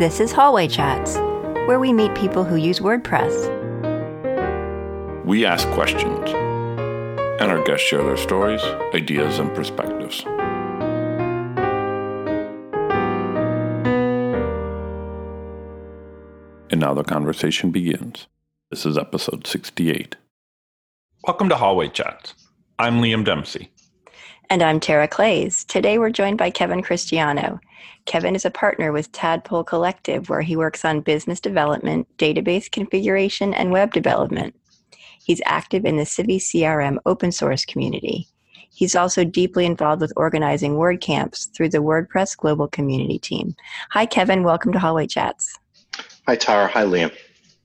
[0.00, 1.16] This is Hallway Chats,
[1.68, 3.34] where we meet people who use WordPress.
[5.26, 8.62] We ask questions, and our guests share their stories,
[8.94, 10.24] ideas, and perspectives.
[16.70, 18.26] And now the conversation begins.
[18.70, 20.16] This is episode 68.
[21.24, 22.32] Welcome to Hallway Chats.
[22.78, 23.70] I'm Liam Dempsey.
[24.52, 25.64] And I'm Tara Claeys.
[25.64, 27.60] Today we're joined by Kevin Cristiano.
[28.06, 33.54] Kevin is a partner with Tadpole Collective, where he works on business development, database configuration,
[33.54, 34.56] and web development.
[35.22, 38.26] He's active in the Civi CRM open source community.
[38.74, 43.54] He's also deeply involved with organizing WordCamps through the WordPress Global Community Team.
[43.92, 44.42] Hi, Kevin.
[44.42, 45.56] Welcome to Hallway Chats.
[46.26, 46.66] Hi, Tara.
[46.66, 47.16] Hi, Liam.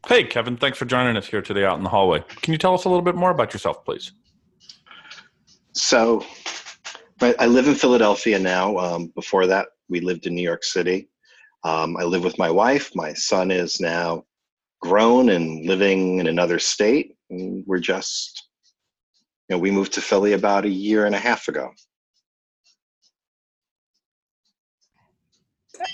[0.08, 0.56] Hey, Kevin.
[0.56, 2.24] Thanks for joining us here today out in the hallway.
[2.44, 4.12] Can you tell us a little bit more about yourself, please?
[5.74, 6.24] So,
[7.22, 8.78] I live in Philadelphia now.
[8.78, 11.08] Um, before that, we lived in New York City.
[11.64, 12.92] Um, I live with my wife.
[12.94, 14.26] My son is now
[14.82, 17.16] grown and living in another state.
[17.30, 18.50] We're just,
[19.48, 21.72] you know, we moved to Philly about a year and a half ago.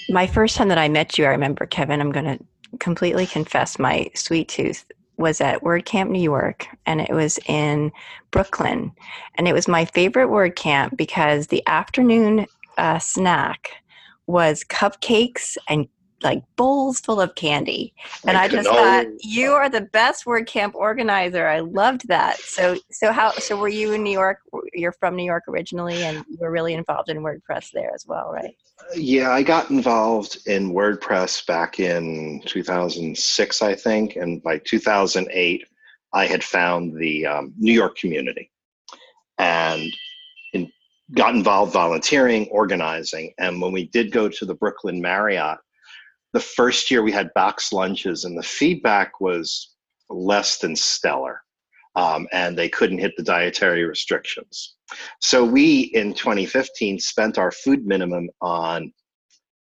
[0.09, 3.77] My first time that I met you, I remember, Kevin, I'm going to completely confess
[3.77, 4.85] my sweet tooth
[5.21, 7.91] was at WordCamp New York and it was in
[8.31, 8.91] Brooklyn.
[9.35, 13.71] And it was my favorite WordCamp because the afternoon uh, snack
[14.27, 15.87] was cupcakes and
[16.23, 17.93] like bowls full of candy.
[18.25, 21.47] And I, I just thought you are the best WordCamp organizer.
[21.47, 22.39] I loved that.
[22.39, 24.39] So so how so were you in New York?
[24.73, 28.31] You're from New York originally and you were really involved in WordPress there as well,
[28.31, 28.55] right?
[28.95, 35.65] Yeah, I got involved in WordPress back in 2006, I think, and by 2008,
[36.13, 38.51] I had found the um, New York community
[39.37, 39.91] and
[40.53, 40.71] in,
[41.13, 43.33] got involved volunteering, organizing.
[43.39, 45.59] And when we did go to the Brooklyn Marriott,
[46.33, 49.75] the first year we had box lunches, and the feedback was
[50.09, 51.41] less than stellar.
[51.93, 54.75] Um, and they couldn't hit the dietary restrictions.
[55.19, 58.93] So we in 2015 spent our food minimum on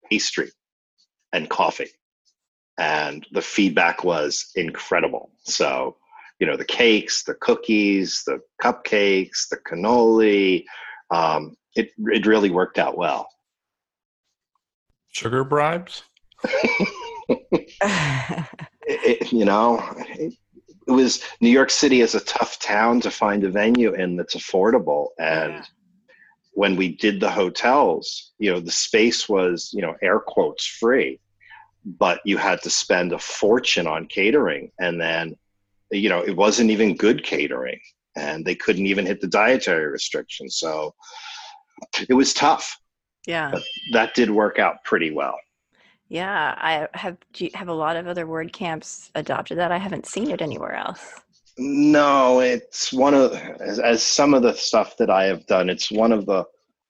[0.10, 0.50] pastry
[1.34, 1.92] and coffee.
[2.80, 5.32] And the feedback was incredible.
[5.44, 5.98] So,
[6.40, 10.64] you know, the cakes, the cookies, the cupcakes, the cannoli,
[11.10, 13.28] um, it, it really worked out well.
[15.10, 16.04] Sugar bribes?
[16.44, 17.70] It,
[18.88, 20.34] it, you know, it,
[20.88, 24.36] it was New York City is a tough town to find a venue in that's
[24.36, 25.08] affordable.
[25.20, 25.64] And yeah.
[26.54, 31.20] when we did the hotels, you know, the space was, you know, air quotes free,
[31.86, 34.72] but you had to spend a fortune on catering.
[34.80, 35.36] And then,
[35.92, 37.80] you know, it wasn't even good catering
[38.16, 40.58] and they couldn't even hit the dietary restrictions.
[40.58, 40.96] So
[42.10, 42.80] it was tough.
[43.28, 43.52] Yeah.
[43.52, 45.38] But that did work out pretty well.
[46.10, 47.18] Yeah, I have
[47.54, 49.72] have a lot of other WordCamps adopted that.
[49.72, 51.22] I haven't seen it anywhere else.
[51.58, 55.70] No, it's one of as, as some of the stuff that I have done.
[55.70, 56.46] It's one of the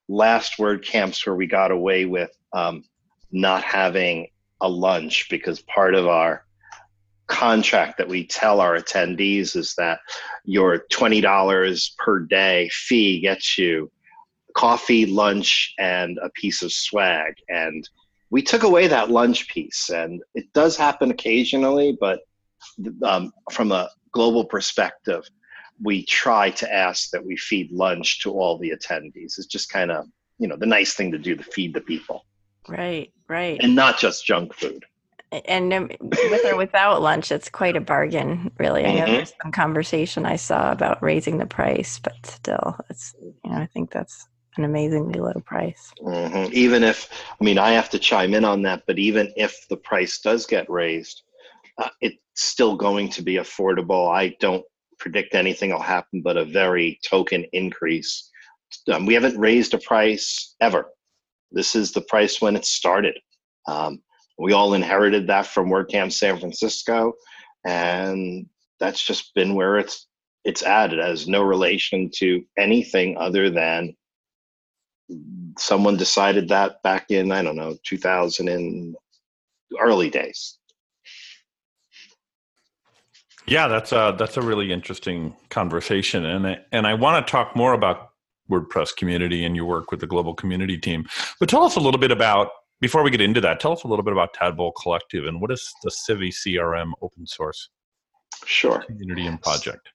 [0.07, 2.83] last WordCamps where we got away with um,
[3.31, 4.27] not having
[4.61, 6.43] a lunch because part of our
[7.27, 9.99] contract that we tell our attendees is that
[10.45, 13.91] your $20 per day fee gets you
[14.55, 17.35] coffee, lunch, and a piece of swag.
[17.49, 17.87] And
[18.29, 22.21] we took away that lunch piece, and it does happen occasionally, but
[23.03, 25.27] um, from a global perspective,
[25.81, 29.37] we try to ask that we feed lunch to all the attendees.
[29.37, 30.05] It's just kind of
[30.39, 32.25] you know the nice thing to do to feed the people.
[32.67, 34.85] Right, right, and not just junk food.
[35.45, 38.85] And with or without lunch, it's quite a bargain, really.
[38.85, 39.11] I know mm-hmm.
[39.11, 43.67] there's some conversation I saw about raising the price, but still, it's you know I
[43.67, 45.91] think that's an amazingly low price.
[46.01, 46.51] Mm-hmm.
[46.53, 47.09] Even if,
[47.39, 50.45] I mean, I have to chime in on that, but even if the price does
[50.45, 51.23] get raised,
[51.77, 54.13] uh, it's still going to be affordable.
[54.13, 54.65] I don't
[54.99, 58.29] predict anything will happen but a very token increase.
[58.91, 60.89] Um, we haven't raised a price ever.
[61.51, 63.17] This is the price when it started.
[63.67, 64.01] Um,
[64.37, 67.13] we all inherited that from WordCamp San Francisco,
[67.65, 68.47] and
[68.79, 70.07] that's just been where it's
[70.43, 70.93] it's at.
[70.93, 73.95] It has no relation to anything other than
[75.57, 78.95] someone decided that back in I don't know 2000 in
[79.79, 80.57] early days.
[83.47, 87.55] Yeah, that's a that's a really interesting conversation, and I, and I want to talk
[87.55, 88.09] more about
[88.51, 91.05] WordPress community and your work with the global community team.
[91.39, 92.49] But tell us a little bit about
[92.81, 93.61] before we get into that.
[93.61, 97.25] Tell us a little bit about Tadpole Collective and what is the Civi CRM open
[97.25, 97.69] source
[98.45, 99.89] sure community and project.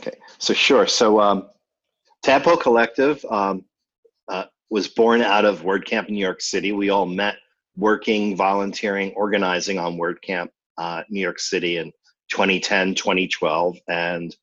[0.00, 0.86] Okay, so sure.
[0.86, 1.48] So um,
[2.22, 3.64] Tadpole Collective um,
[4.70, 6.72] was born out of WordCamp New York City.
[6.72, 7.36] We all met
[7.76, 10.48] working, volunteering, organizing on WordCamp
[10.78, 11.92] uh, New York City in
[12.30, 13.78] 2010, 2012.
[13.88, 14.34] And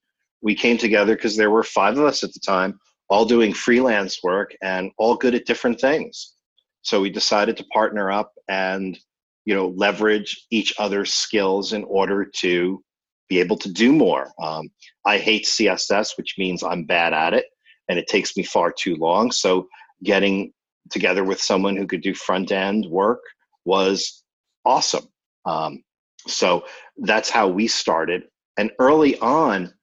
[0.42, 2.80] we came together because there were five of us at the time,
[3.10, 6.34] all doing freelance work and all good at different things.
[6.82, 8.98] So we decided to partner up and
[9.46, 12.84] you know leverage each other's skills in order to
[13.30, 14.32] be able to do more.
[14.42, 14.70] Um,
[15.06, 17.46] I hate CSS, which means I'm bad at it
[17.90, 19.32] and it takes me far too long.
[19.32, 19.68] So
[20.04, 20.54] getting
[20.92, 23.22] together with someone who could do front end work
[23.66, 24.24] was
[24.66, 25.08] awesome.
[25.46, 25.84] Um,
[26.28, 26.66] so
[26.98, 28.24] that's how we started.
[28.58, 29.74] And early on,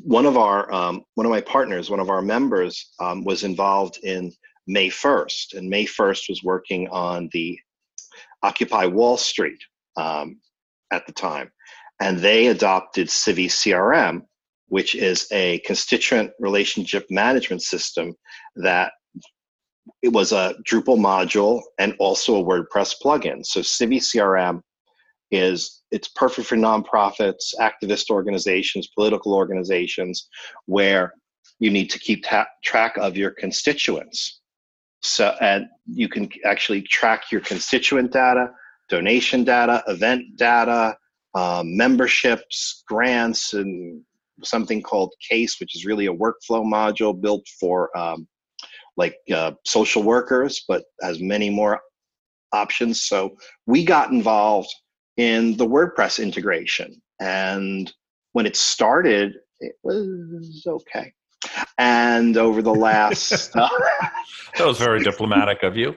[0.00, 3.98] one of our um, one of my partners, one of our members, um, was involved
[4.02, 4.32] in
[4.66, 7.58] May First, and May First was working on the
[8.42, 9.58] Occupy Wall Street
[9.96, 10.40] um,
[10.90, 11.50] at the time,
[12.00, 14.22] and they adopted Civi CRM,
[14.68, 18.14] which is a constituent relationship management system
[18.56, 18.92] that
[20.02, 23.44] it was a Drupal module and also a WordPress plugin.
[23.44, 24.60] So Civi CRM
[25.30, 30.28] is it's perfect for nonprofits, activist organizations, political organizations,
[30.66, 31.12] where
[31.58, 34.40] you need to keep ta- track of your constituents.
[35.02, 38.50] So, and you can actually track your constituent data,
[38.88, 40.96] donation data, event data,
[41.34, 44.02] um, memberships, grants, and
[44.44, 48.26] something called Case, which is really a workflow module built for um,
[48.96, 51.80] like uh, social workers, but has many more
[52.52, 53.02] options.
[53.02, 53.36] So
[53.66, 54.74] we got involved
[55.16, 57.00] in the WordPress integration.
[57.20, 57.92] And
[58.32, 61.12] when it started, it was okay.
[61.78, 63.52] And over the last.
[63.52, 64.12] that
[64.60, 65.94] was very diplomatic of you.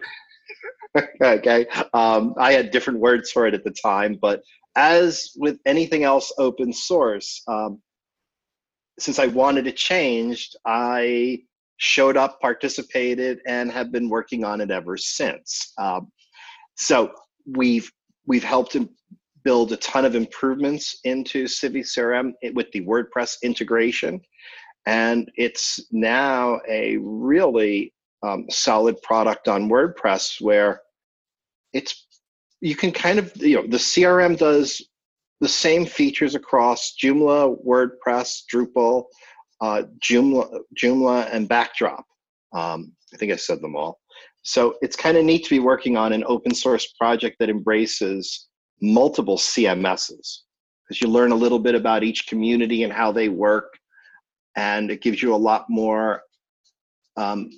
[1.22, 1.68] okay.
[1.94, 4.42] Um, I had different words for it at the time, but
[4.76, 7.82] as with anything else open source, um,
[9.02, 11.40] since I wanted it changed, I
[11.78, 15.74] showed up, participated, and have been working on it ever since.
[15.78, 16.12] Um,
[16.76, 17.12] so
[17.46, 17.92] we've
[18.26, 18.76] we've helped
[19.44, 24.22] build a ton of improvements into Civi CRM with the WordPress integration.
[24.86, 27.94] And it's now a really
[28.24, 30.82] um, solid product on WordPress where
[31.74, 32.06] it's
[32.62, 34.82] you can kind of you know the CRM does
[35.40, 39.06] the same features across Joomla, WordPress, Drupal,
[39.62, 42.06] uh, Joomla, Joomla, and Backdrop.
[42.54, 44.00] Um, I think I said them all.
[44.44, 48.48] So it's kind of neat to be working on an open source project that embraces
[48.82, 50.40] multiple CMSs
[50.90, 53.78] because you learn a little bit about each community and how they work,
[54.56, 56.24] and it gives you a lot more
[57.18, 57.50] um,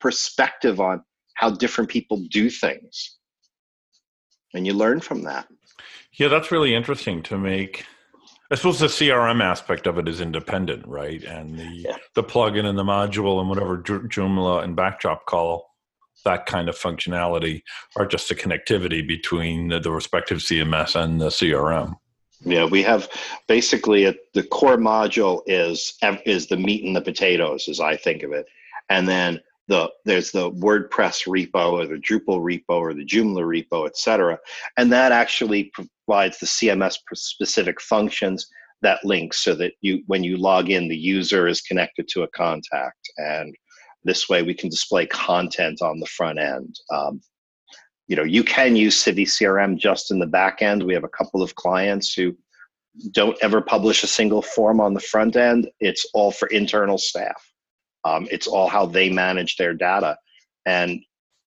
[0.00, 1.02] perspective on
[1.34, 3.18] how different people do things,
[4.54, 5.46] and you learn from that.
[6.20, 7.86] Yeah, that's really interesting to make.
[8.50, 11.24] I suppose the CRM aspect of it is independent, right?
[11.24, 11.96] And the yeah.
[12.14, 15.70] the plugin and the module and whatever Joomla and Backdrop call
[16.26, 17.62] that kind of functionality
[17.96, 21.94] are just a connectivity between the, the respective CMS and the CRM.
[22.44, 23.08] Yeah, we have
[23.48, 25.94] basically a, the core module is
[26.26, 28.44] is the meat and the potatoes, as I think of it,
[28.90, 33.86] and then the there's the WordPress repo or the Drupal repo or the Joomla repo,
[33.86, 34.38] etc.
[34.76, 38.48] And that actually provides the CMS specific functions
[38.82, 42.28] that link so that you when you log in, the user is connected to a
[42.28, 43.54] contact and
[44.04, 46.78] this way we can display content on the front end.
[46.90, 47.20] Um,
[48.08, 50.82] you know, you can use Civi CRM just in the back end.
[50.82, 52.36] We have a couple of clients who
[53.12, 55.70] don't ever publish a single form on the front end.
[55.78, 57.49] It's all for internal staff.
[58.04, 60.16] Um, it's all how they manage their data.
[60.66, 61.00] And,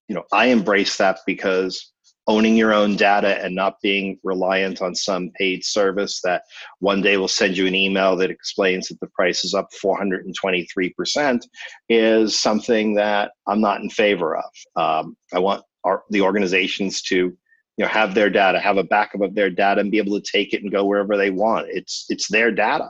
[0.08, 1.94] you know, I embrace that because
[2.28, 6.44] owning your own data and not being reliant on some paid service that
[6.80, 11.44] one day will send you an email that explains that the price is up 423%
[11.90, 14.44] is something that I'm not in favor of.
[14.76, 19.22] Um, I want our, the organizations to you know have their data have a backup
[19.22, 22.06] of their data and be able to take it and go wherever they want it's
[22.10, 22.88] it's their data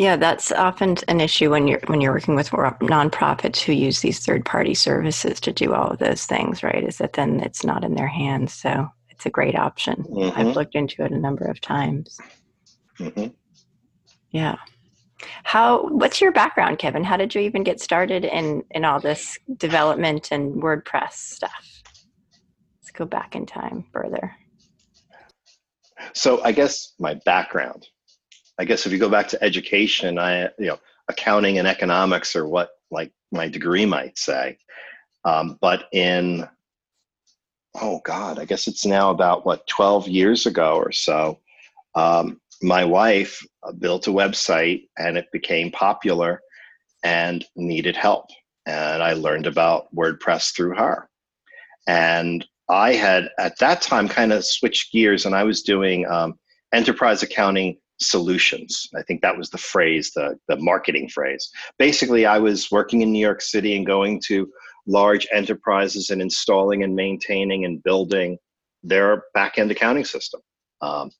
[0.00, 4.24] yeah, that's often an issue when you're when you're working with nonprofits who use these
[4.24, 6.82] third party services to do all of those things, right?
[6.82, 8.54] Is that then it's not in their hands.
[8.54, 9.96] So it's a great option.
[10.04, 10.40] Mm-hmm.
[10.40, 12.18] I've looked into it a number of times.
[12.98, 13.26] Mm-hmm.
[14.30, 14.56] Yeah.
[15.44, 15.86] How?
[15.88, 17.04] What's your background, Kevin?
[17.04, 21.82] How did you even get started in in all this development and WordPress stuff?
[22.80, 24.34] Let's go back in time further.
[26.14, 27.86] So I guess my background
[28.60, 32.46] I guess if you go back to education, I you know accounting and economics are
[32.46, 34.58] what like my degree might say.
[35.24, 36.46] Um, but in
[37.80, 41.38] oh god, I guess it's now about what 12 years ago or so.
[41.94, 46.42] Um, my wife uh, built a website and it became popular
[47.02, 48.26] and needed help.
[48.66, 51.08] and I learned about WordPress through her.
[51.88, 56.38] And I had at that time kind of switched gears and I was doing um,
[56.74, 58.88] enterprise accounting solutions.
[58.96, 61.50] I think that was the phrase, the, the marketing phrase.
[61.78, 64.50] Basically, I was working in New York City and going to
[64.86, 68.38] large enterprises and installing and maintaining and building
[68.82, 70.40] their back end accounting system.
[70.80, 71.10] Um,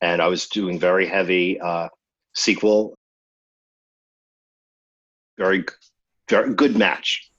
[0.00, 1.88] and I was doing very heavy uh,
[2.36, 2.94] SQL.
[5.36, 5.64] Very,
[6.28, 7.30] very good match.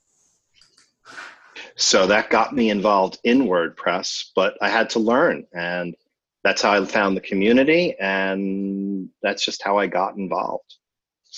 [1.76, 5.46] So that got me involved in WordPress, but I had to learn.
[5.54, 5.96] And
[6.44, 7.96] that's how I found the community.
[8.00, 10.76] And that's just how I got involved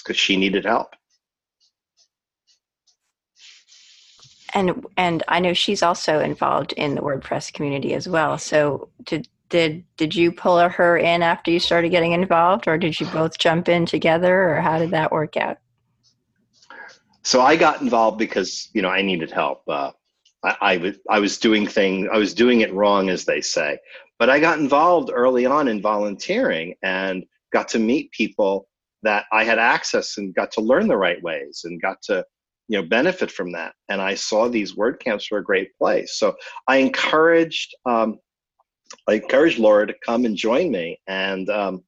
[0.04, 0.96] because she needed help.
[4.54, 8.38] And and I know she's also involved in the WordPress community as well.
[8.38, 13.00] So did did did you pull her in after you started getting involved, or did
[13.00, 15.58] you both jump in together, or how did that work out?
[17.24, 19.64] So I got involved because you know I needed help.
[19.68, 19.92] Uh,
[20.44, 23.78] I, I, was I was doing things I was doing it wrong, as they say.
[24.22, 28.68] But I got involved early on in volunteering and got to meet people
[29.02, 32.24] that I had access and got to learn the right ways and got to
[32.68, 33.74] you know benefit from that.
[33.90, 36.20] And i saw these WordCamps were a great place.
[36.20, 36.36] So
[36.68, 38.20] i encouraged um,
[39.08, 41.00] i encouraged laura to come and join me.
[41.08, 41.84] And um,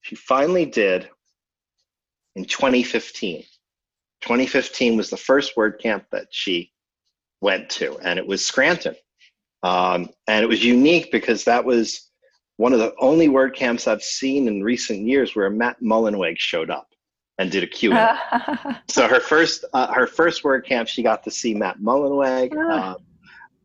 [0.00, 1.08] she finally did
[2.34, 3.44] in 2015
[4.22, 6.72] 2015 was the first WordCamp that she
[7.40, 8.96] went to and it was scranton
[9.62, 12.10] um, and it was unique because that was
[12.56, 16.88] one of the only WordCamps i've seen in recent years where matt mullenweg showed up
[17.38, 18.18] and did a Q&A.
[18.88, 22.52] so her first uh, her first WordCamp, she got to see Matt Mullenweg.
[22.56, 22.96] Uh,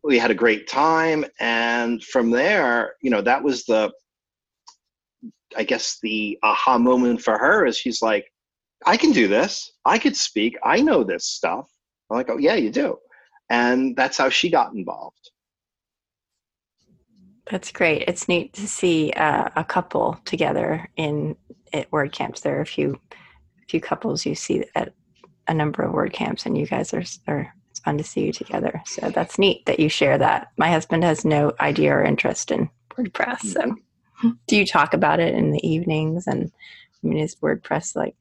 [0.03, 3.91] we had a great time, and from there, you know, that was the,
[5.57, 8.31] I guess the aha moment for her is she's like,
[8.85, 9.71] I can do this.
[9.85, 10.57] I could speak.
[10.63, 11.69] I know this stuff.
[12.11, 12.97] I'm like, oh yeah, you do,
[13.49, 15.31] and that's how she got involved.
[17.49, 18.03] That's great.
[18.07, 21.35] It's neat to see uh, a couple together in
[21.73, 22.41] at WordCamps.
[22.41, 24.93] There are a few a few couples you see at
[25.47, 28.81] a number of WordCamps, and you guys are, are it's fun to see you together.
[28.85, 30.49] So that's neat that you share that.
[30.57, 33.39] My husband has no idea or interest in WordPress.
[33.41, 33.75] So
[34.47, 36.27] do you talk about it in the evenings?
[36.27, 36.51] And
[37.03, 38.15] I mean, is WordPress like?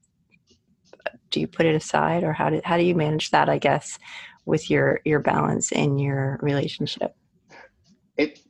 [1.31, 3.49] Do you put it aside, or how do how do you manage that?
[3.49, 3.99] I guess
[4.45, 7.15] with your your balance in your relationship.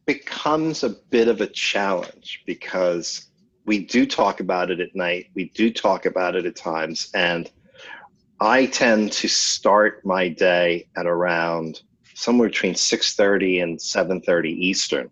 [0.06, 3.28] Becomes a bit of a challenge because
[3.64, 5.26] we do talk about it at night.
[5.34, 7.10] We do talk about it at times.
[7.14, 7.50] And
[8.40, 11.82] I tend to start my day at around
[12.14, 15.10] somewhere between 6.30 and 7.30 Eastern.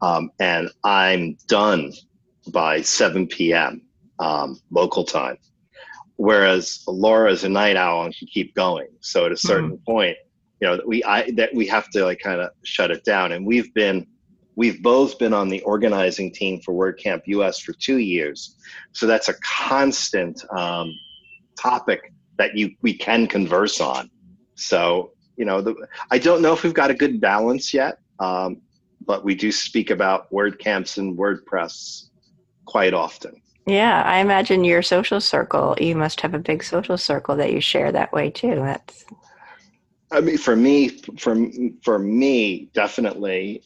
[0.00, 1.92] Um, and I'm done
[2.52, 3.82] by 7 p.m.
[4.18, 5.38] Um, local time.
[6.16, 8.88] Whereas Laura is a night owl and she keep going.
[9.00, 9.92] So at a certain mm-hmm.
[9.92, 10.16] point,
[10.64, 13.32] you know, we I that we have to like kind of shut it down.
[13.32, 14.06] And we've been
[14.56, 18.56] We've both been on the organizing team for WordCamp US for two years.
[18.92, 20.92] So that's a constant um,
[21.58, 24.08] topic that you we can converse on.
[24.54, 25.74] So, you know, the,
[26.10, 28.62] I don't know if we've got a good balance yet, um,
[29.04, 32.10] but we do speak about WordCamps and WordPress
[32.64, 33.42] quite often.
[33.66, 37.60] Yeah, I imagine your social circle, you must have a big social circle that you
[37.60, 38.54] share that way too.
[38.54, 39.04] That's
[40.14, 41.36] I mean, for me, for
[41.82, 43.62] for me, definitely,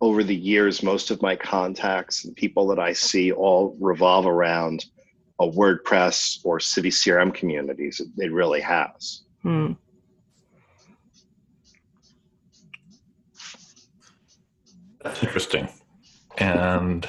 [0.00, 4.86] over the years, most of my contacts and people that I see all revolve around
[5.38, 8.00] a WordPress or Civi CRM communities.
[8.00, 9.22] It, it really has.
[9.42, 9.72] Hmm.
[15.04, 15.68] That's interesting.
[16.38, 17.08] And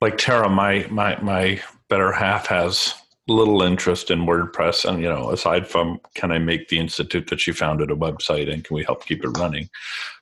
[0.00, 2.94] like Tara, my my my better half has
[3.28, 7.40] little interest in WordPress, and you know, aside from can I make the institute that
[7.40, 9.68] she founded a website and can we help keep it running?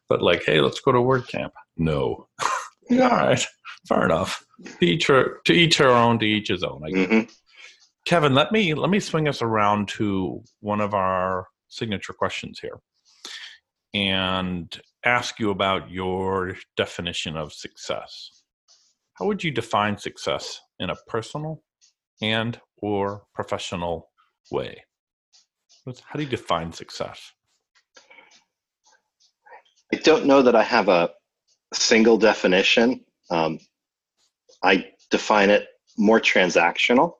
[0.08, 1.50] But like, hey, let's go to WordCamp.
[1.76, 2.28] No.
[2.90, 3.44] All right,
[3.88, 4.44] fair enough.
[4.80, 6.82] To each her, to each her own, to each his own.
[6.82, 7.30] Mm-hmm.
[8.04, 12.78] Kevin, let me let me swing us around to one of our signature questions here,
[13.92, 18.42] and ask you about your definition of success.
[19.14, 21.62] How would you define success in a personal
[22.22, 24.10] and or professional
[24.50, 24.84] way?
[25.86, 27.32] How do you define success?
[29.92, 31.10] I don't know that I have a
[31.72, 33.04] single definition.
[33.30, 33.58] Um,
[34.62, 37.14] I define it more transactional.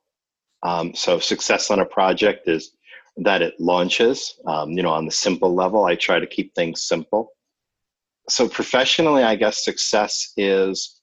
[0.63, 2.73] Um, so success on a project is
[3.19, 4.39] that it launches.
[4.47, 7.31] Um, you know, on the simple level, I try to keep things simple.
[8.29, 11.01] So professionally, I guess success is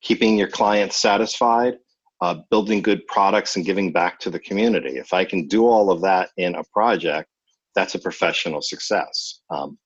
[0.00, 1.74] keeping your clients satisfied,
[2.20, 4.96] uh, building good products, and giving back to the community.
[4.96, 7.28] If I can do all of that in a project,
[7.74, 9.40] that's a professional success.
[9.50, 9.78] Um,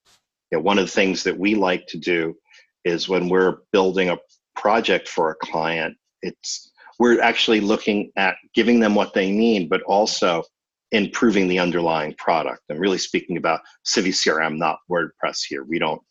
[0.51, 2.37] you know, one of the things that we like to do
[2.85, 4.19] is when we're building a
[4.57, 9.83] project for a client, it's we're actually looking at giving them what they need, but
[9.83, 10.45] also
[10.93, 12.61] improving the underlying product.
[12.71, 15.65] I'm really speaking about Civi CRM, not WordPress here.
[15.65, 16.03] We don't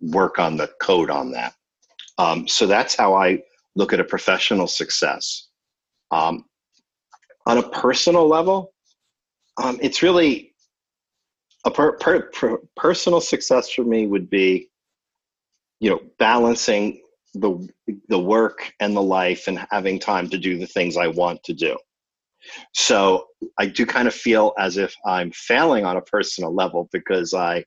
[0.00, 1.54] work on the code on that.
[2.18, 3.42] Um, so that's how I
[3.76, 5.48] look at a professional success.
[6.10, 6.44] Um,
[7.46, 8.72] on a personal level,
[9.62, 10.54] um, it's really
[11.64, 14.68] a per, per, per, personal success for me would be,
[15.80, 17.00] you know, balancing
[17.34, 17.68] the
[18.08, 21.52] the work and the life and having time to do the things I want to
[21.52, 21.76] do.
[22.72, 23.26] So
[23.58, 27.64] I do kind of feel as if I'm failing on a personal level because I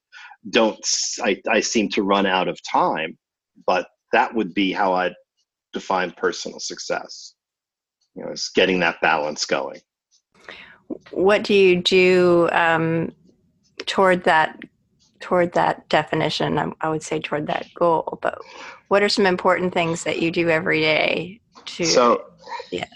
[0.50, 0.80] don't
[1.22, 3.18] I, I seem to run out of time.
[3.66, 5.16] But that would be how I'd
[5.78, 7.34] define personal success.
[8.16, 9.80] You know, is getting that balance going.
[11.12, 13.12] What do you do um,
[13.86, 14.60] toward that
[15.20, 16.58] toward that definition?
[16.58, 18.18] I, I would say toward that goal.
[18.22, 18.40] But
[18.88, 21.86] what are some important things that you do every day to?
[21.86, 22.24] So,
[22.72, 22.86] yeah.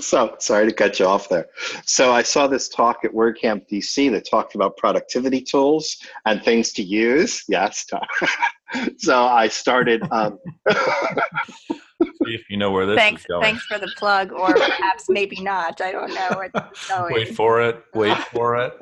[0.00, 1.46] So sorry to cut you off there.
[1.86, 5.96] So I saw this talk at WordCamp DC that talked about productivity tools
[6.26, 7.42] and things to use.
[7.48, 7.86] Yes.
[8.98, 10.02] so I started.
[10.10, 10.38] Um,
[12.34, 13.42] if you know where this thanks, is going.
[13.42, 15.80] Thanks for the plug, or perhaps maybe not.
[15.80, 17.14] I don't know where it's going.
[17.14, 17.82] Wait for it.
[17.94, 18.74] Wait for it.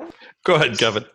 [0.45, 1.05] Go ahead, Kevin.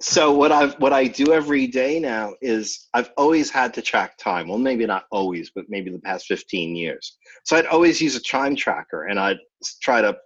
[0.00, 4.18] So what I've what I do every day now is I've always had to track
[4.18, 4.48] time.
[4.48, 7.16] Well, maybe not always, but maybe the past 15 years.
[7.44, 9.38] So I'd always use a time tracker and I'd
[9.80, 10.16] try to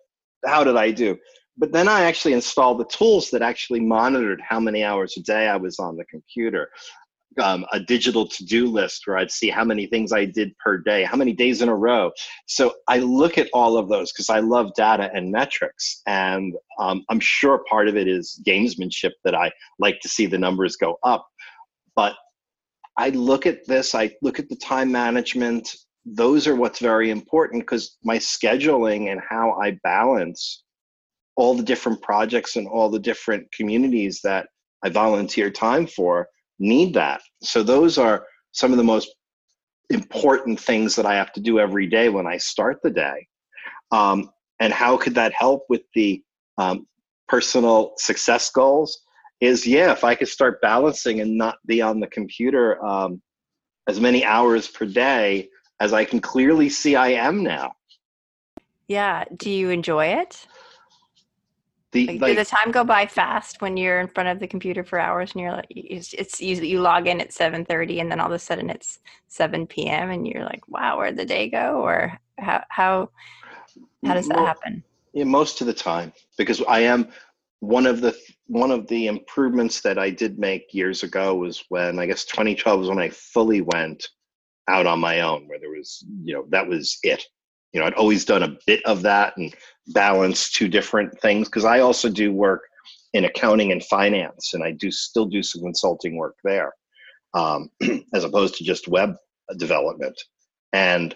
[0.46, 1.16] how did I do?
[1.56, 5.48] But then I actually installed the tools that actually monitored how many hours a day
[5.48, 6.70] I was on the computer
[7.40, 11.04] um, a digital to-do list where I'd see how many things I did per day,
[11.04, 12.10] how many days in a row.
[12.46, 17.04] So I look at all of those because I love data and metrics, and um,
[17.08, 20.98] I'm sure part of it is gamesmanship that I like to see the numbers go
[21.02, 21.26] up.
[21.96, 22.14] But
[22.96, 25.74] I look at this, I look at the time management.
[26.04, 30.64] Those are what's very important because my scheduling and how I balance
[31.36, 34.48] all the different projects and all the different communities that
[34.82, 37.20] I volunteer time for need that.
[37.42, 39.14] So those are some of the most
[39.90, 43.26] important things that I have to do every day when I start the day.
[43.90, 46.22] Um, and how could that help with the
[46.58, 46.86] um,
[47.28, 49.00] personal success goals?
[49.40, 53.22] Is yeah, if I could start balancing and not be on the computer um,
[53.88, 55.48] as many hours per day
[55.80, 57.72] as I can clearly see I am now.
[58.88, 59.24] Yeah.
[59.36, 60.46] Do you enjoy it?
[61.92, 64.46] The, Like, like, does the time go by fast when you're in front of the
[64.46, 68.12] computer for hours and you're like, it's, it's you, you log in at 7.30 and
[68.12, 68.98] then all of a sudden it's
[69.28, 70.10] 7 p.m.
[70.10, 71.80] and you're like, wow, where'd the day go?
[71.80, 73.10] Or how, how,
[74.04, 74.84] how does that Well, happen?
[75.14, 77.08] Yeah, most of the time, because I am
[77.60, 81.98] one of the one of the improvements that I did make years ago was when
[81.98, 84.06] I guess 2012 was when I fully went
[84.68, 87.24] out on my own, where there was you know that was it.
[87.72, 89.54] You know, I'd always done a bit of that and
[89.88, 92.62] balanced two different things because I also do work
[93.12, 96.74] in accounting and finance, and I do still do some consulting work there,
[97.34, 97.70] um,
[98.14, 99.14] as opposed to just web
[99.56, 100.18] development.
[100.72, 101.14] And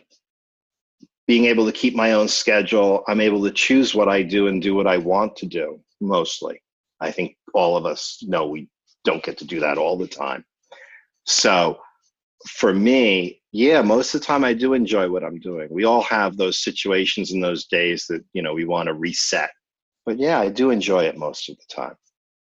[1.27, 4.61] being able to keep my own schedule, I'm able to choose what I do and
[4.61, 6.63] do what I want to do mostly.
[7.01, 8.69] I think all of us know we
[9.05, 10.45] don't get to do that all the time.
[11.25, 11.79] So
[12.47, 15.69] for me, yeah, most of the time I do enjoy what I'm doing.
[15.71, 19.51] We all have those situations and those days that, you know, we want to reset.
[20.07, 21.95] But yeah, I do enjoy it most of the time.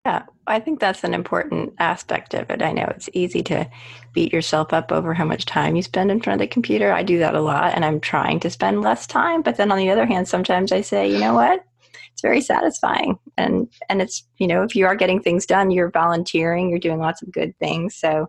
[0.06, 2.60] Yeah, I think that's an important aspect of it.
[2.60, 3.68] I know it's easy to
[4.12, 6.92] beat yourself up over how much time you spend in front of the computer.
[6.92, 9.40] I do that a lot and I'm trying to spend less time.
[9.40, 11.64] But then on the other hand, sometimes I say, you know what?
[12.12, 13.18] It's very satisfying.
[13.38, 16.98] And and it's, you know, if you are getting things done, you're volunteering, you're doing
[16.98, 17.96] lots of good things.
[17.96, 18.28] So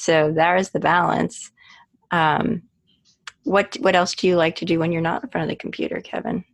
[0.00, 1.50] so there is the balance.
[2.10, 2.62] Um,
[3.44, 5.56] what what else do you like to do when you're not in front of the
[5.56, 6.44] computer, Kevin?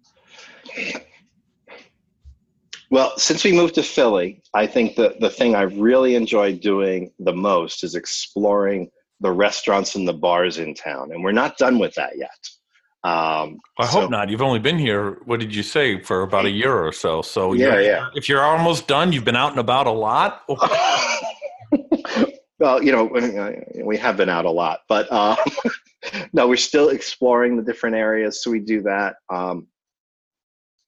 [2.91, 7.11] Well, since we moved to Philly, I think that the thing I've really enjoyed doing
[7.19, 11.11] the most is exploring the restaurants and the bars in town.
[11.11, 12.31] And we're not done with that yet.
[13.03, 14.29] Um, I so- hope not.
[14.31, 15.19] You've only been here.
[15.25, 17.23] What did you say for about a year or so?
[17.23, 18.09] So Yeah, you're- yeah.
[18.15, 20.43] If you're almost done, you've been out and about a lot.
[22.67, 23.09] well, you know,
[23.85, 25.37] we have been out a lot, but um,
[26.33, 28.43] no, we're still exploring the different areas.
[28.43, 29.15] So we do that.
[29.33, 29.69] Um,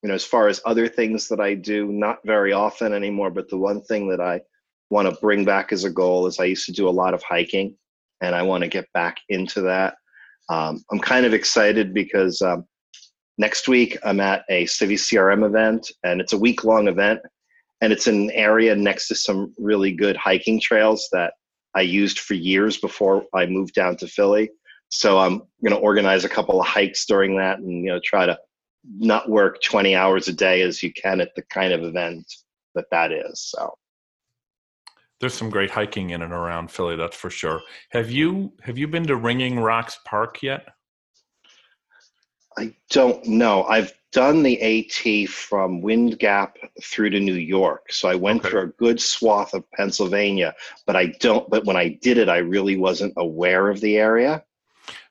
[0.02, 3.48] you know, as far as other things that I do, not very often anymore, but
[3.48, 4.40] the one thing that I
[4.90, 7.22] want to bring back as a goal is I used to do a lot of
[7.22, 7.76] hiking
[8.20, 9.94] and I want to get back into that.
[10.48, 12.64] Um, I'm kind of excited because um,
[13.38, 17.20] next week I'm at a Civi CRM event and it's a week long event
[17.80, 21.34] and it's an area next to some really good hiking trails that
[21.74, 24.50] I used for years before I moved down to Philly.
[24.90, 28.26] So I'm going to organize a couple of hikes during that, and you know try
[28.26, 28.38] to
[28.96, 32.24] not work 20 hours a day as you can at the kind of event
[32.74, 33.40] that that is.
[33.40, 33.74] So
[35.20, 37.60] there's some great hiking in and around Philly, that's for sure.
[37.90, 40.68] Have you have you been to Ringing Rocks Park yet?
[42.56, 43.64] I don't know.
[43.64, 47.92] I've done the AT from Wind Gap through to New York.
[47.92, 48.50] So I went okay.
[48.50, 50.54] through a good swath of Pennsylvania,
[50.86, 54.44] but I don't but when I did it I really wasn't aware of the area.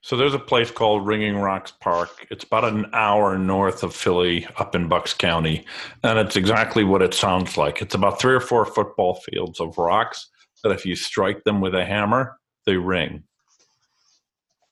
[0.01, 2.27] So there's a place called Ringing Rocks Park.
[2.31, 5.65] It's about an hour north of Philly, up in Bucks County,
[6.03, 7.81] and it's exactly what it sounds like.
[7.81, 10.29] It's about three or four football fields of rocks
[10.63, 13.23] that, if you strike them with a hammer, they ring.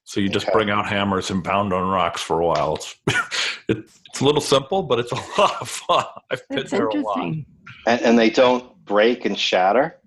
[0.06, 0.52] So you just okay.
[0.52, 2.76] bring out hammers and pound on rocks for a while.
[2.76, 2.96] It's,
[3.68, 6.04] it, it's a little simple, but it's a lot of fun.
[6.30, 7.18] I've been That's there a lot.
[7.18, 7.46] And,
[7.86, 9.98] and they don't break and shatter.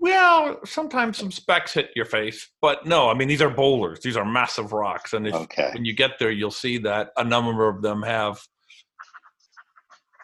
[0.00, 4.00] Well, sometimes some specks hit your face, but no, I mean these are boulders.
[4.00, 5.70] These are massive rocks, and if, okay.
[5.72, 8.46] when you get there, you'll see that a number of them have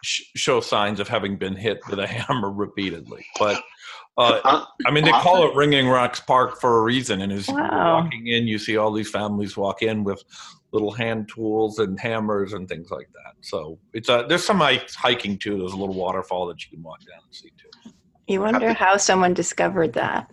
[0.03, 3.25] sh- show signs of having been hit with a hammer repeatedly.
[3.39, 3.63] But
[4.17, 7.47] uh, uh, I mean, they call it Ringing Rocks Park for a reason, and as
[7.47, 7.55] wow.
[7.55, 10.23] you're walking in, you see all these families walk in with
[10.71, 13.33] little hand tools and hammers and things like that.
[13.41, 15.57] So it's a there's some hiking too.
[15.57, 17.91] There's a little waterfall that you can walk down and see too.
[18.27, 20.31] You wonder how someone discovered that.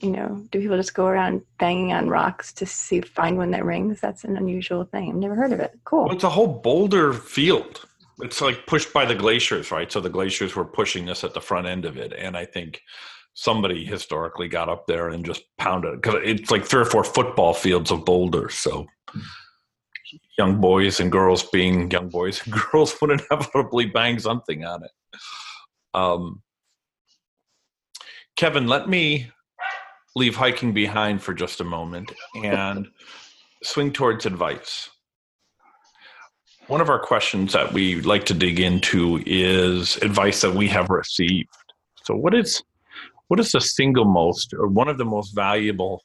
[0.00, 3.64] You know, do people just go around banging on rocks to see find one that
[3.64, 4.00] rings?
[4.00, 5.10] That's an unusual thing.
[5.10, 5.78] I've never heard of it.
[5.84, 6.04] Cool.
[6.04, 7.84] Well, it's a whole boulder field.
[8.20, 9.90] It's like pushed by the glaciers, right?
[9.90, 12.82] So the glaciers were pushing this at the front end of it, and I think
[13.38, 17.54] somebody historically got up there and just pounded because it's like three or four football
[17.54, 18.54] fields of boulders.
[18.54, 18.88] So
[20.36, 24.90] young boys and girls, being young boys and girls, would inevitably bang something on it.
[25.94, 26.42] Um,
[28.34, 29.30] Kevin, let me
[30.16, 32.10] leave hiking behind for just a moment
[32.42, 32.88] and
[33.62, 34.90] swing towards advice.
[36.66, 40.90] One of our questions that we like to dig into is advice that we have
[40.90, 41.48] received.
[42.02, 42.62] So, what is
[43.28, 46.02] what is the single most or one of the most valuable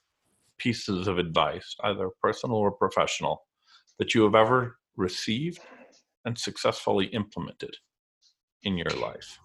[0.60, 3.46] pieces of advice, either personal or professional,
[4.00, 5.60] that you have ever received
[6.26, 7.76] and successfully implemented
[8.64, 9.40] in your life?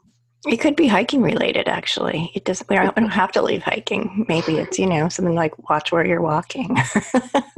[0.47, 2.31] It could be hiking related, actually.
[2.35, 2.69] It doesn't.
[2.69, 4.25] We don't have to leave hiking.
[4.29, 6.77] Maybe it's you know something like watch where you're walking.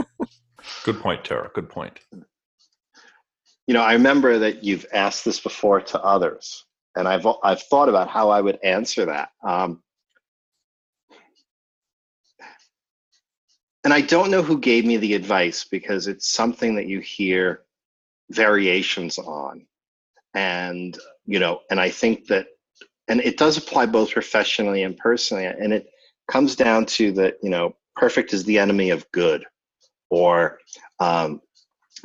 [0.85, 1.51] Good point, Tara.
[1.55, 2.01] Good point.
[3.67, 6.65] You know, I remember that you've asked this before to others,
[6.97, 9.29] and I've I've thought about how I would answer that.
[9.47, 9.83] Um,
[13.85, 17.62] and I don't know who gave me the advice because it's something that you hear
[18.31, 19.66] variations on,
[20.35, 22.47] and you know, and I think that
[23.09, 25.88] and it does apply both professionally and personally and it
[26.31, 29.45] comes down to that you know perfect is the enemy of good.
[30.11, 30.59] Or
[30.99, 31.40] um,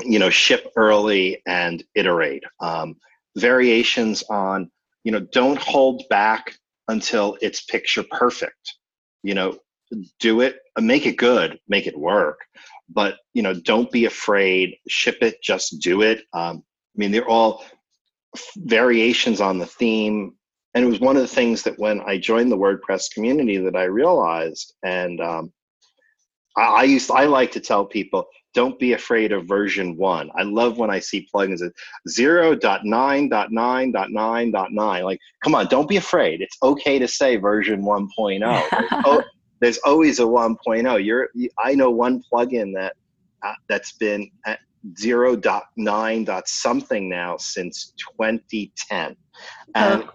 [0.04, 2.44] you know ship early and iterate.
[2.60, 2.98] Um,
[3.38, 4.70] variations on
[5.04, 6.56] you know don't hold back
[6.88, 8.76] until it's picture perfect.
[9.24, 9.58] You know
[10.20, 12.40] do it make it good make it work
[12.90, 16.64] but you know don't be afraid ship it just do it um,
[16.96, 17.66] i mean they're all
[18.58, 20.34] variations on the theme
[20.76, 23.78] and it was one of the things that when I joined the WordPress community that
[23.78, 25.54] I realized, and um,
[26.58, 30.30] I, I, used I like to tell people, don't be afraid of version one.
[30.36, 31.72] I love when I see plugins at
[32.10, 35.04] 0.9.9.9.9.9.
[35.04, 36.42] Like, come on, don't be afraid.
[36.42, 38.70] It's okay to say version 1.0.
[38.70, 39.24] There's, oh,
[39.62, 41.06] there's always a 1.0.
[41.06, 42.96] You're, I know one plugin that
[43.44, 44.60] uh, that's been at
[44.94, 46.48] 0.9.
[46.48, 49.16] something now since 2010,
[49.76, 50.10] and oh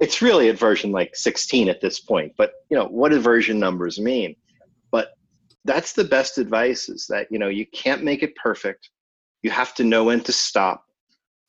[0.00, 3.58] it's really at version like 16 at this point but you know what do version
[3.58, 4.34] numbers mean?
[4.90, 5.10] But
[5.64, 8.90] that's the best advice is that you know you can't make it perfect.
[9.42, 10.84] You have to know when to stop.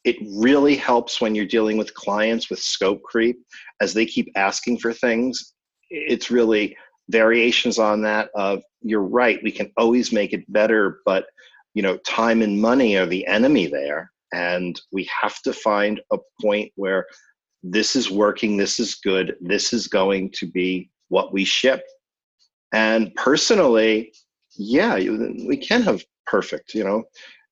[0.04, 3.40] It really helps when you're dealing with clients with scope creep
[3.82, 5.54] as they keep asking for things.
[5.90, 6.78] It's really
[7.10, 11.26] variations on that of you're right we can always make it better but
[11.74, 16.18] you know time and money are the enemy there and we have to find a
[16.42, 17.06] point where
[17.64, 21.84] this is working, this is good, this is going to be what we ship.
[22.74, 24.14] And personally,
[24.58, 27.04] yeah, we can have perfect, you know.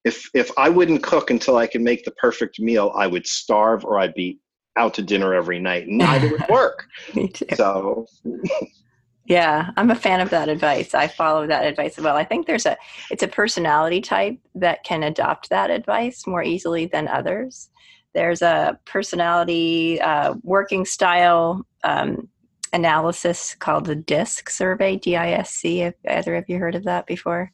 [0.04, 3.86] If if I wouldn't cook until I can make the perfect meal, I would starve
[3.86, 4.40] or I'd be
[4.78, 5.86] out to dinner every night.
[5.88, 6.86] Neither would work.
[7.16, 7.48] Me too.
[7.56, 8.06] So
[9.26, 10.94] yeah, I'm a fan of that advice.
[10.94, 12.16] I follow that advice well.
[12.16, 12.78] I think there's a
[13.10, 17.70] it's a personality type that can adopt that advice more easily than others
[18.16, 22.28] there's a personality uh, working style um,
[22.74, 25.80] analysis called the DISC survey, D-I-S-C.
[25.80, 27.52] Have either of you heard of that before?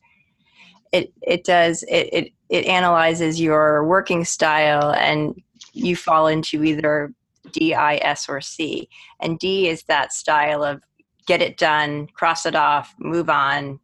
[0.93, 5.33] It it does it it, it analyzes your working style, and
[5.73, 7.13] you fall into either
[7.53, 8.87] D, I, S, or C.
[9.19, 10.83] And D is that style of
[11.27, 13.79] get it done, cross it off, move on.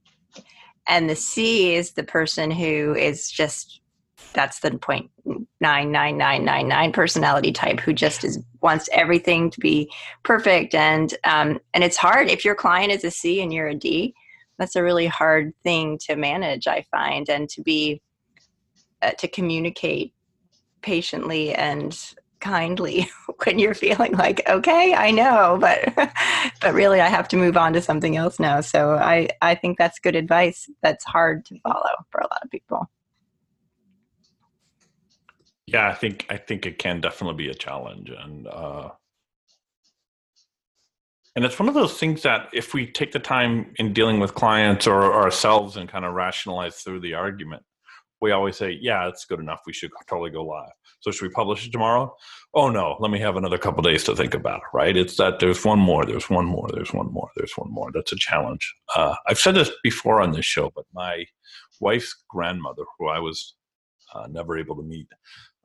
[0.88, 3.82] And the C is the person who is just
[4.34, 5.10] that's the point
[5.60, 9.92] nine nine nine nine nine personality type who just is wants everything to be
[10.24, 13.76] perfect and um, and it's hard if your client is a C and you're a
[13.76, 14.14] D.
[14.60, 18.02] That's a really hard thing to manage, I find, and to be
[19.02, 20.14] uh, to communicate
[20.82, 21.98] patiently and
[22.40, 23.10] kindly
[23.44, 25.94] when you're feeling like okay i know but
[26.62, 28.62] but really i have to move on to something else now.
[28.62, 32.50] So i i think that's good advice that's hard to follow for a lot of
[32.50, 32.90] people.
[35.66, 38.90] Yeah i think i think it can definitely be a challenge and uh
[41.36, 44.34] and it's one of those things that if we take the time in dealing with
[44.34, 47.64] clients or ourselves and kind of rationalize through the argument
[48.22, 49.62] we always say, yeah, it's good enough.
[49.66, 50.72] We should totally go live.
[51.02, 52.16] So should we publish it tomorrow?
[52.54, 54.64] Oh no, let me have another couple days to think about it.
[54.74, 54.98] Right?
[54.98, 57.92] It's that there's one more, there's one more, there's one more, there's one more.
[57.94, 58.74] That's a challenge.
[58.96, 61.26] Uh, I've said this before on this show, but my
[61.80, 63.56] wife's grandmother, who I was
[64.14, 65.08] uh, never able to meet,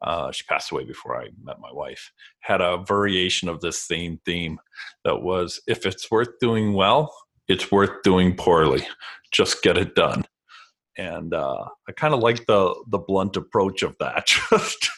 [0.02, 2.10] uh, she passed away before I met my wife,
[2.40, 4.58] had a variation of this same theme
[5.04, 7.14] that was if it's worth doing well,
[7.48, 8.86] it's worth doing poorly.
[9.32, 10.24] Just get it done
[10.96, 14.26] and uh, I kind of like the the blunt approach of that.
[14.50, 14.90] Just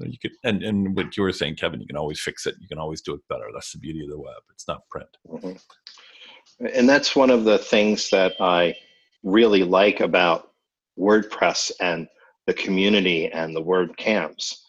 [0.00, 2.54] you could, and and what you were saying, Kevin, you can always fix it.
[2.60, 3.46] You can always do it better.
[3.52, 4.42] That's the beauty of the web.
[4.52, 5.08] It's not print.
[5.28, 6.66] Mm-hmm.
[6.74, 8.74] And that's one of the things that I
[9.22, 10.50] really like about
[10.98, 12.08] WordPress and
[12.46, 14.64] the community and the word camps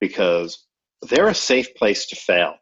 [0.00, 0.66] because
[1.02, 2.56] they're a safe place to fail.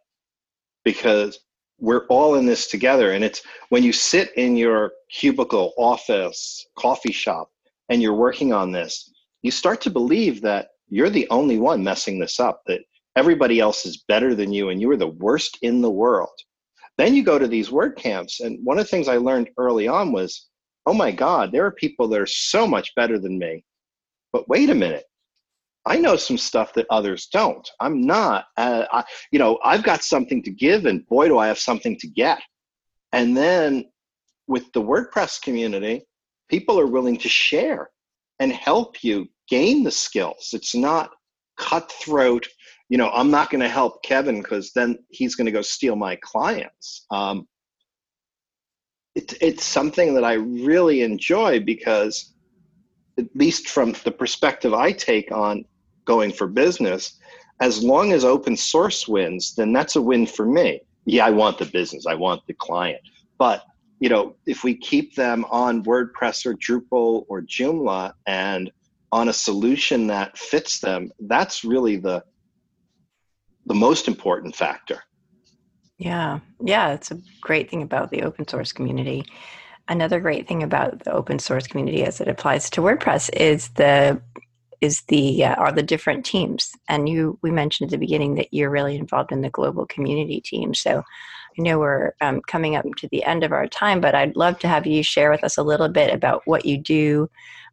[0.84, 1.40] Because
[1.78, 3.12] we're all in this together.
[3.12, 7.50] And it's when you sit in your cubicle, office, coffee shop,
[7.88, 9.12] and you're working on this,
[9.42, 12.80] you start to believe that you're the only one messing this up, that
[13.16, 16.30] everybody else is better than you and you are the worst in the world.
[16.96, 18.40] Then you go to these word camps.
[18.40, 20.48] And one of the things I learned early on was,
[20.86, 23.64] oh my God, there are people that are so much better than me.
[24.32, 25.04] But wait a minute,
[25.88, 27.68] I know some stuff that others don't.
[27.80, 31.48] I'm not, uh, I, you know, I've got something to give, and boy, do I
[31.48, 32.40] have something to get.
[33.12, 33.86] And then
[34.46, 36.02] with the WordPress community,
[36.50, 37.90] people are willing to share
[38.38, 40.50] and help you gain the skills.
[40.52, 41.10] It's not
[41.56, 42.46] cutthroat.
[42.90, 45.96] You know, I'm not going to help Kevin because then he's going to go steal
[45.96, 47.06] my clients.
[47.10, 47.48] Um,
[49.14, 52.34] it, it's something that I really enjoy because,
[53.18, 55.64] at least from the perspective I take on
[56.08, 57.18] going for business,
[57.60, 60.80] as long as open source wins, then that's a win for me.
[61.04, 63.00] Yeah, I want the business, I want the client.
[63.38, 63.62] But
[64.00, 68.70] you know, if we keep them on WordPress or Drupal or Joomla and
[69.10, 72.24] on a solution that fits them, that's really the
[73.66, 75.02] the most important factor.
[75.98, 79.24] Yeah, yeah, it's a great thing about the open source community.
[79.88, 84.22] Another great thing about the open source community as it applies to WordPress is the
[84.80, 88.52] is the uh, are the different teams and you we mentioned at the beginning that
[88.52, 90.98] you're really involved in the global community team so
[91.58, 94.58] i know we're um, coming up to the end of our time but i'd love
[94.58, 97.28] to have you share with us a little bit about what you do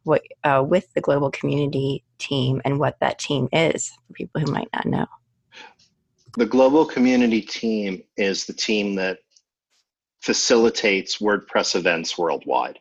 [0.06, 4.50] what uh, with the global community team and what that team is for people who
[4.50, 5.06] might not know.
[6.36, 9.18] The global community team is the team that
[10.20, 12.78] facilitates wordpress events worldwide.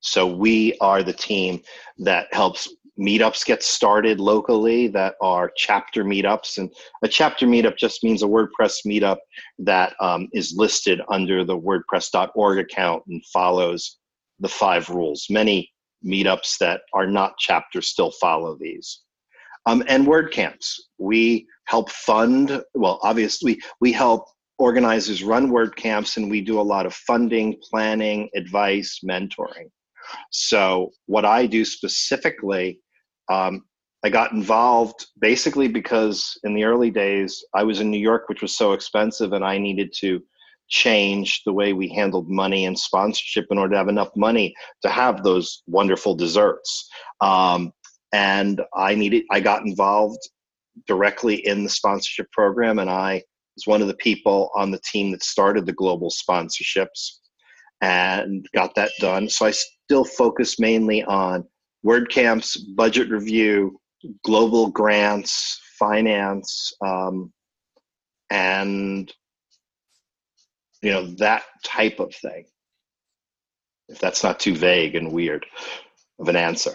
[0.00, 1.62] So we are the team
[1.98, 2.68] that helps
[3.00, 6.58] meetups get started locally that are chapter meetups.
[6.58, 6.70] And
[7.02, 9.18] a chapter meetup just means a WordPress meetup
[9.58, 13.98] that um, is listed under the WordPress.org account and follows
[14.38, 15.26] the five rules.
[15.30, 15.70] Many
[16.04, 19.00] meetups that are not chapters still follow these.
[19.66, 24.24] Um, and WordCamps, we help fund, well, obviously, we help
[24.58, 29.70] organizers run WordCamps and we do a lot of funding, planning, advice, mentoring.
[30.30, 32.80] So, what I do specifically
[33.30, 33.62] um,
[34.02, 38.42] I got involved basically because in the early days I was in New York, which
[38.42, 40.22] was so expensive, and I needed to
[40.68, 44.88] change the way we handled money and sponsorship in order to have enough money to
[44.88, 46.88] have those wonderful desserts.
[47.20, 47.72] Um,
[48.12, 50.20] and I needed, I got involved
[50.86, 53.22] directly in the sponsorship program, and I
[53.56, 57.18] was one of the people on the team that started the global sponsorships
[57.82, 59.28] and got that done.
[59.28, 61.44] So I still focus mainly on
[61.84, 63.80] WordCamps, budget review,
[64.24, 67.32] global grants, finance, um,
[68.30, 69.12] and
[70.82, 72.44] you know that type of thing.
[73.88, 75.46] If that's not too vague and weird
[76.18, 76.72] of an answer.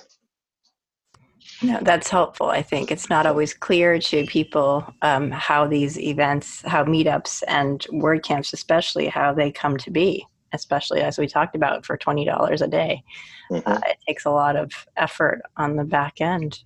[1.61, 2.47] No, that's helpful.
[2.47, 7.79] I think it's not always clear to people um, how these events, how meetups and
[7.91, 10.27] WordCamps, especially how they come to be.
[10.53, 13.03] Especially as we talked about for twenty dollars a day,
[13.51, 13.69] mm-hmm.
[13.69, 16.59] uh, it takes a lot of effort on the back end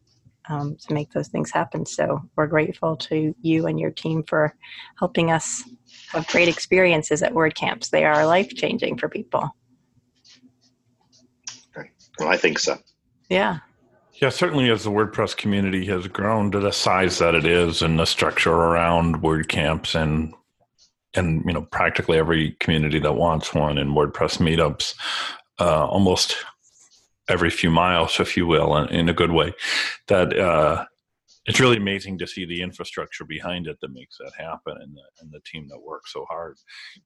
[0.50, 1.86] um, to make those things happen.
[1.86, 4.54] So we're grateful to you and your team for
[4.98, 5.64] helping us
[6.10, 7.90] have great experiences at WordCamps.
[7.90, 9.56] They are life changing for people.
[12.20, 12.78] Well, I think so.
[13.30, 13.60] Yeah.
[14.16, 17.98] Yeah, certainly as the WordPress community has grown to the size that it is and
[17.98, 20.34] the structure around WordCamps and
[21.16, 24.96] and you know practically every community that wants one in WordPress meetups,
[25.60, 26.36] uh, almost
[27.30, 29.54] every few miles, if you will, in, in a good way,
[30.08, 30.86] that uh,
[31.46, 35.02] it's really amazing to see the infrastructure behind it that makes that happen and the,
[35.22, 36.58] and the team that works so hard.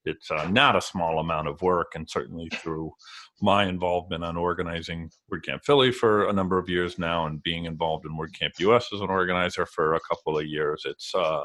[0.05, 2.91] It's uh, not a small amount of work, and certainly through
[3.41, 8.05] my involvement on organizing WordCamp Philly for a number of years now, and being involved
[8.05, 11.43] in WordCamp US as an organizer for a couple of years, it's uh,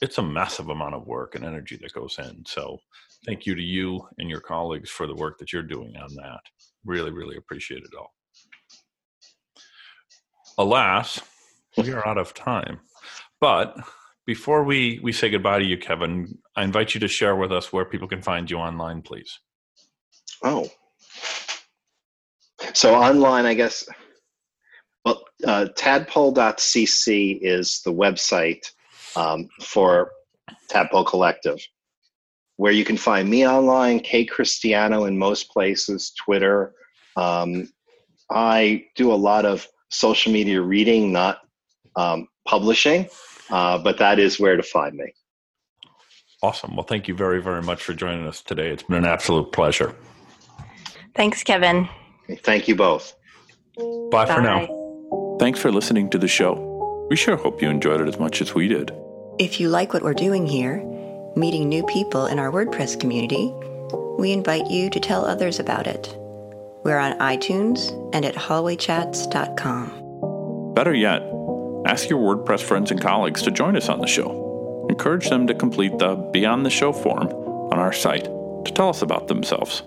[0.00, 2.44] it's a massive amount of work and energy that goes in.
[2.46, 2.78] So,
[3.26, 6.40] thank you to you and your colleagues for the work that you're doing on that.
[6.84, 8.14] Really, really appreciate it all.
[10.58, 11.20] Alas,
[11.76, 12.80] we are out of time.
[13.40, 13.76] But
[14.26, 17.72] before we, we say goodbye to you, Kevin, I invite you to share with us
[17.72, 19.38] where people can find you online, please.
[20.42, 20.68] Oh.
[22.74, 23.88] So online, I guess,
[25.04, 28.70] well, uh, tadpole.cc is the website
[29.16, 30.10] um, for
[30.68, 31.58] Tadpole Collective,
[32.56, 36.72] where you can find me online, K Cristiano in most places, Twitter.
[37.16, 37.68] Um,
[38.30, 41.38] I do a lot of social media reading, not
[41.96, 43.08] um, publishing,
[43.50, 45.12] uh, but that is where to find me.
[46.42, 46.74] Awesome.
[46.74, 48.70] Well, thank you very, very much for joining us today.
[48.70, 49.94] It's been an absolute pleasure.
[51.14, 51.88] Thanks, Kevin.
[52.42, 53.14] Thank you both.
[53.76, 54.34] Bye, Bye.
[54.34, 55.36] for now.
[55.38, 56.69] Thanks for listening to the show.
[57.10, 58.92] We sure hope you enjoyed it as much as we did.
[59.40, 60.76] If you like what we're doing here,
[61.34, 63.52] meeting new people in our WordPress community,
[64.16, 66.16] we invite you to tell others about it.
[66.84, 70.74] We're on iTunes and at hallwaychats.com.
[70.74, 71.22] Better yet,
[71.84, 74.86] ask your WordPress friends and colleagues to join us on the show.
[74.88, 78.88] Encourage them to complete the Be on the Show form on our site to tell
[78.88, 79.82] us about themselves.